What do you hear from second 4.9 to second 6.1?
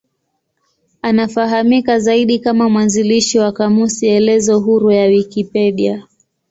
ya Wikipedia.